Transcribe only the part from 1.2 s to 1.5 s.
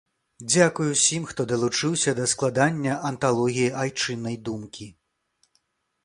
хто